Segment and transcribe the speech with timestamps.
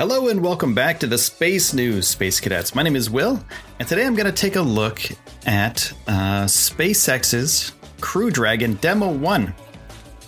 [0.00, 2.74] Hello and welcome back to the Space News, Space Cadets.
[2.74, 3.44] My name is Will,
[3.78, 5.02] and today I'm going to take a look
[5.44, 9.54] at uh, SpaceX's Crew Dragon Demo 1.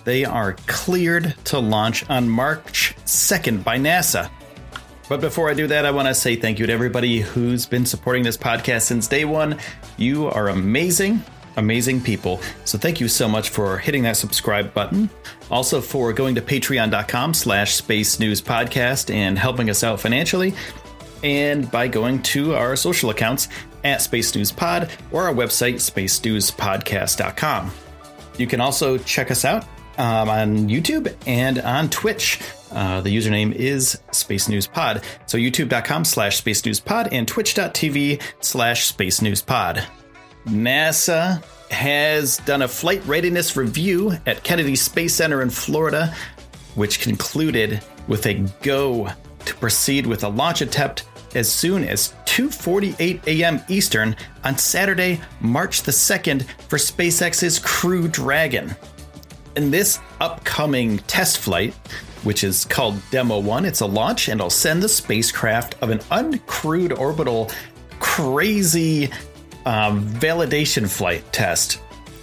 [0.04, 4.30] They are cleared to launch on March 2nd by NASA.
[5.08, 7.86] But before I do that, I want to say thank you to everybody who's been
[7.86, 9.58] supporting this podcast since day one.
[9.96, 11.24] You are amazing
[11.56, 12.40] amazing people.
[12.64, 15.10] So thank you so much for hitting that subscribe button.
[15.50, 20.54] Also for going to patreon.com slash space news podcast and helping us out financially.
[21.22, 23.48] And by going to our social accounts
[23.84, 27.70] at Space News Pod or our website, spacenewspodcast.com.
[28.38, 29.64] You can also check us out
[29.98, 32.40] um, on YouTube and on Twitch.
[32.70, 35.02] Uh, the username is Space News Pod.
[35.26, 39.86] So youtube.com slash Space News Pod and twitch.tv slash Space News Pod.
[40.46, 46.14] NASA has done a flight readiness review at Kennedy Space Center in Florida,
[46.74, 49.08] which concluded with a go
[49.44, 51.04] to proceed with a launch attempt
[51.34, 53.60] as soon as 2:48 a.m.
[53.68, 58.74] Eastern on Saturday, March the 2nd for SpaceX's Crew Dragon.
[59.56, 61.74] In this upcoming test flight,
[62.24, 65.98] which is called Demo 1, it's a launch and it'll send the spacecraft of an
[66.10, 67.50] uncrewed orbital
[68.00, 69.10] crazy
[69.66, 71.80] um, validation flight test,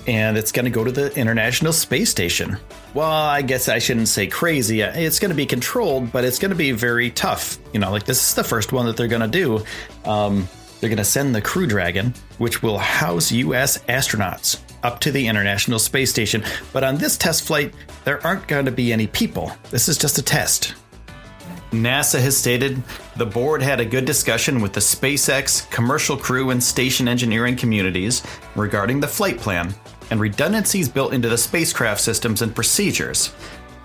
[0.08, 2.58] and it's going to go to the International Space Station.
[2.94, 4.82] Well, I guess I shouldn't say crazy.
[4.82, 7.60] It's going to be controlled, but it's going to be very tough.
[7.74, 9.64] You know, like this is the first one that they're going to do.
[10.10, 10.48] Um,
[10.80, 13.78] they're going to send the Crew Dragon, which will house U.S.
[13.90, 16.44] astronauts up to the International Space Station.
[16.74, 17.74] But on this test flight,
[18.06, 19.52] there aren't going to be any people.
[19.72, 20.74] This is just a test.
[21.72, 22.82] NASA has stated
[23.16, 28.24] the board had a good discussion with the SpaceX commercial crew and station engineering communities
[28.56, 29.74] regarding the flight plan
[30.10, 33.32] and redundancies built into the spacecraft systems and procedures.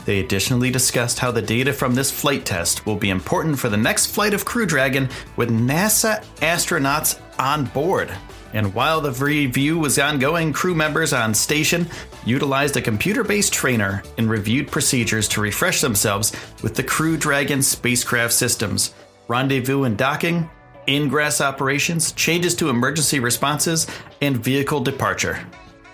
[0.06, 3.76] They additionally discussed how the data from this flight test will be important for the
[3.76, 8.14] next flight of Crew Dragon with NASA astronauts on board.
[8.54, 11.88] And while the review was ongoing, crew members on station
[12.24, 16.32] utilized a computer based trainer and reviewed procedures to refresh themselves
[16.62, 18.94] with the Crew Dragon spacecraft systems,
[19.26, 20.48] rendezvous and docking,
[20.86, 23.88] ingress operations, changes to emergency responses,
[24.22, 25.44] and vehicle departure.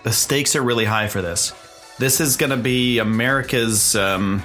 [0.03, 1.53] The stakes are really high for this.
[1.97, 4.43] This is going to be America's um,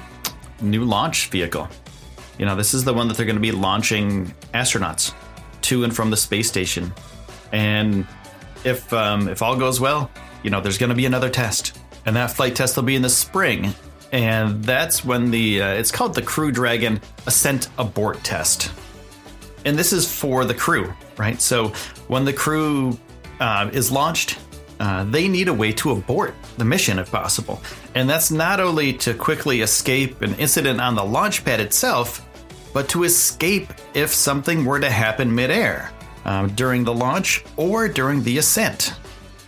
[0.59, 1.69] new launch vehicle.
[2.39, 5.13] You know, this is the one that they're going to be launching astronauts
[5.61, 6.91] to and from the space station
[7.51, 8.05] and
[8.63, 10.11] if um, if all goes well,
[10.43, 13.01] you know, there's going to be another test, and that flight test will be in
[13.01, 13.73] the spring,
[14.11, 18.71] and that's when the uh, it's called the Crew Dragon Ascent Abort Test,
[19.65, 21.41] and this is for the crew, right?
[21.41, 21.69] So
[22.07, 22.97] when the crew
[23.39, 24.39] uh, is launched.
[24.79, 27.59] Uh, they need a way to abort the mission if possible.
[27.95, 32.23] And that's not only to quickly escape an incident on the launch pad itself,
[32.73, 35.91] but to escape if something were to happen midair
[36.27, 38.93] um, during the launch or during the ascent.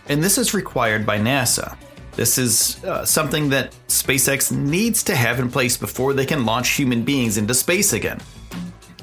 [0.08, 1.76] And this is required by NASA.
[2.16, 6.70] This is uh, something that SpaceX needs to have in place before they can launch
[6.70, 8.20] human beings into space again.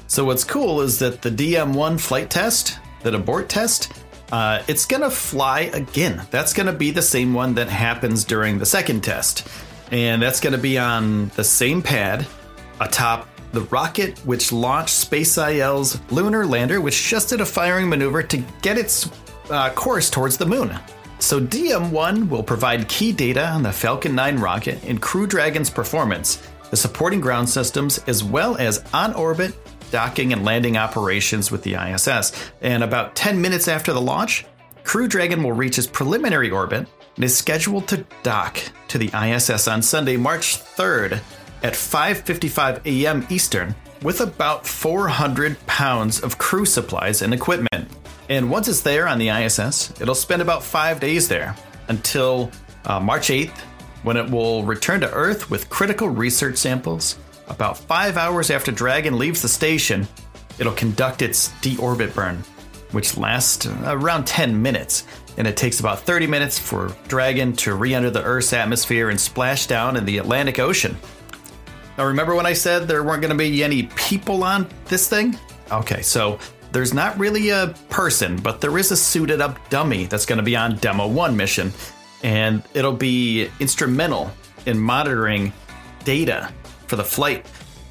[0.06, 3.92] So, what's cool is that the DM1 flight test, that abort test,
[4.30, 6.22] uh, it's going to fly again.
[6.30, 9.48] That's going to be the same one that happens during the second test.
[9.90, 12.26] And that's going to be on the same pad
[12.80, 13.26] atop
[13.58, 18.78] the rocket which launched SpaceIL's lunar lander, which just did a firing maneuver to get
[18.78, 19.10] its
[19.50, 20.78] uh, course towards the moon.
[21.18, 26.40] So, DM1 will provide key data on the Falcon 9 rocket and Crew Dragon's performance,
[26.70, 29.56] the supporting ground systems, as well as on orbit
[29.90, 32.32] docking and landing operations with the ISS.
[32.60, 34.44] And about 10 minutes after the launch,
[34.84, 39.66] Crew Dragon will reach its preliminary orbit and is scheduled to dock to the ISS
[39.66, 41.20] on Sunday, March 3rd
[41.62, 43.26] at 5:55 a.m.
[43.30, 47.90] Eastern with about 400 pounds of crew supplies and equipment.
[48.28, 51.56] And once it's there on the ISS, it'll spend about 5 days there
[51.88, 52.50] until
[52.84, 53.58] uh, March 8th
[54.02, 57.18] when it will return to Earth with critical research samples.
[57.48, 60.06] About 5 hours after Dragon leaves the station,
[60.58, 62.44] it'll conduct its deorbit burn,
[62.92, 65.04] which lasts around 10 minutes.
[65.38, 69.20] and it takes about 30 minutes for Dragon to re enter the Earth's atmosphere and
[69.20, 70.96] splash down in the Atlantic Ocean.
[71.98, 75.36] Now, remember when I said there weren't going to be any people on this thing?
[75.72, 76.38] Okay, so
[76.70, 80.44] there's not really a person, but there is a suited up dummy that's going to
[80.44, 81.72] be on Demo 1 mission,
[82.22, 84.30] and it'll be instrumental
[84.66, 85.52] in monitoring
[86.04, 86.52] data
[86.86, 87.44] for the flight.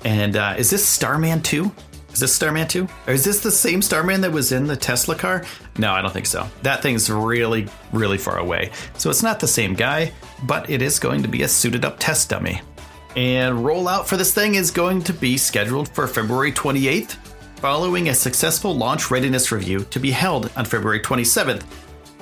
[0.06, 1.69] And uh, is this Starman 2?
[2.13, 2.88] Is this Starman 2?
[3.07, 5.44] Or is this the same Starman that was in the Tesla car?
[5.77, 6.48] No, I don't think so.
[6.62, 8.71] That thing's really, really far away.
[8.98, 10.13] So it's not the same guy,
[10.44, 12.62] but it is going to be a suited up test dummy.
[13.17, 17.13] And rollout for this thing is going to be scheduled for February 28th,
[17.55, 21.63] following a successful launch readiness review to be held on February 27th.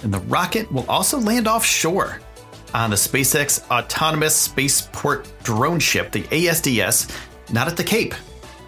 [0.03, 2.21] And the rocket will also land offshore
[2.73, 7.13] on the SpaceX Autonomous Spaceport drone ship, the ASDS,
[7.51, 8.15] not at the Cape,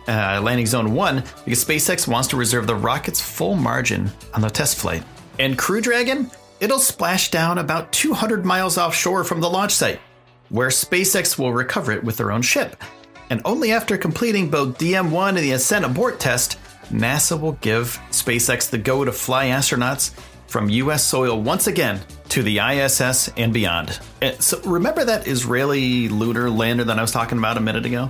[0.10, 4.50] uh, landing zone one, because SpaceX wants to reserve the rocket's full margin on the
[4.50, 5.04] test flight.
[5.40, 10.02] And Crew Dragon, it'll splash down about 200 miles offshore from the launch site,
[10.50, 12.82] where SpaceX will recover it with their own ship.
[13.30, 16.58] And only after completing both DM1 and the Ascent Abort test,
[16.90, 20.14] NASA will give SpaceX the go to fly astronauts
[20.48, 22.00] from US soil once again
[22.30, 24.00] to the ISS and beyond.
[24.22, 28.10] And so remember that Israeli lunar lander that I was talking about a minute ago?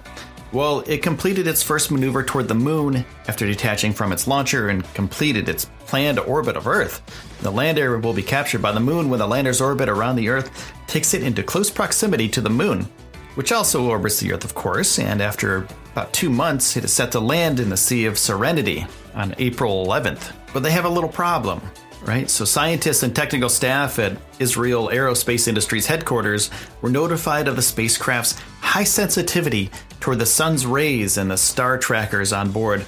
[0.54, 4.84] Well, it completed its first maneuver toward the moon after detaching from its launcher and
[4.94, 7.02] completed its planned orbit of Earth.
[7.42, 10.74] The lander will be captured by the moon when the lander's orbit around the Earth
[10.88, 12.88] takes it into close proximity to the moon,
[13.36, 17.12] which also orbits the Earth, of course, and after about two months, it is set
[17.12, 18.86] to land in the Sea of Serenity
[19.16, 20.32] on April 11th.
[20.54, 21.62] But they have a little problem
[22.08, 22.30] right?
[22.30, 26.50] So scientists and technical staff at Israel Aerospace Industries headquarters
[26.82, 29.70] were notified of the spacecraft's high sensitivity
[30.08, 32.86] toward the sun's rays and the star trackers on board.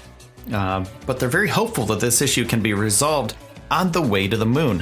[0.54, 3.36] Uh, but they're very hopeful that this issue can be resolved
[3.70, 4.82] on the way to the moon.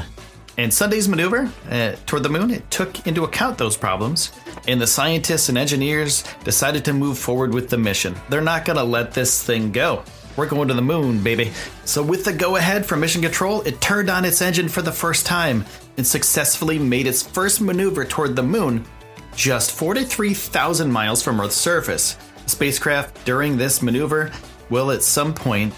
[0.56, 4.34] And Sunday's maneuver uh, toward the moon it took into account those problems,
[4.68, 8.14] and the scientists and engineers decided to move forward with the mission.
[8.30, 10.04] They're not going to let this thing go.
[10.36, 11.54] We're going to the moon, baby.
[11.86, 14.92] So, with the go ahead from Mission Control, it turned on its engine for the
[14.92, 15.66] first time
[15.98, 18.86] and successfully made its first maneuver toward the moon
[19.38, 22.18] just 43,000 miles from Earth's surface.
[22.44, 24.32] The spacecraft during this maneuver
[24.72, 25.74] will at some point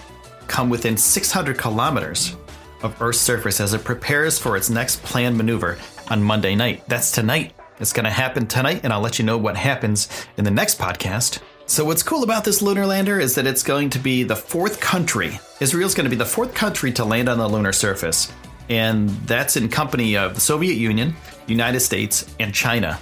[0.47, 2.37] come within 600 kilometers
[2.81, 5.77] of Earth's surface as it prepares for its next planned maneuver
[6.09, 6.87] on Monday night.
[6.87, 7.53] That's tonight.
[7.81, 10.07] It's going to happen tonight, and I'll let you know what happens
[10.37, 11.39] in the next podcast.
[11.65, 14.79] So, what's cool about this lunar lander is that it's going to be the fourth
[14.79, 15.39] country.
[15.59, 18.31] Israel's going to be the fourth country to land on the lunar surface.
[18.69, 21.15] And that's in company of the Soviet Union,
[21.47, 22.99] United States, and China.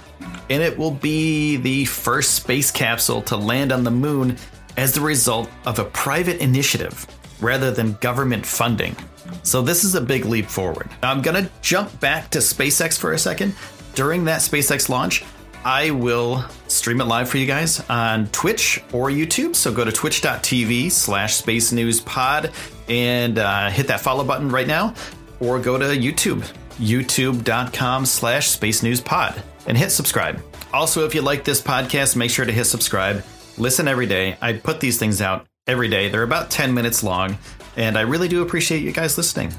[0.50, 4.36] And it will be the first space capsule to land on the moon
[4.76, 7.06] as the result of a private initiative
[7.40, 8.96] rather than government funding.
[9.42, 10.88] So, this is a big leap forward.
[11.02, 13.54] I'm going to jump back to SpaceX for a second.
[13.94, 15.24] During that SpaceX launch,
[15.64, 19.54] I will stream it live for you guys on Twitch or YouTube.
[19.56, 22.52] So go to twitch.tv slash space news pod
[22.88, 24.94] and uh, hit that follow button right now,
[25.40, 26.40] or go to YouTube,
[26.78, 30.42] youtube.com slash space news pod and hit subscribe.
[30.72, 33.24] Also, if you like this podcast, make sure to hit subscribe.
[33.56, 34.36] Listen every day.
[34.40, 36.08] I put these things out every day.
[36.08, 37.38] They're about 10 minutes long,
[37.76, 39.52] and I really do appreciate you guys listening.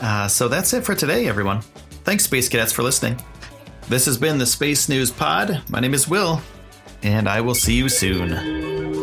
[0.00, 1.60] Uh, so that's it for today, everyone.
[2.04, 3.20] Thanks, Space Cadets, for listening.
[3.88, 5.62] This has been the Space News Pod.
[5.68, 6.40] My name is Will,
[7.02, 9.01] and I will see you soon.